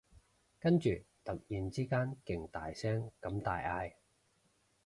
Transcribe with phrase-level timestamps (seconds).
[0.59, 0.89] 跟住
[1.23, 3.93] 突然之間勁大聲咁大嗌